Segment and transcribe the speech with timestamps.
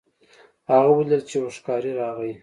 [0.71, 2.31] هغه ولیدل چې یو ښکاري راغی.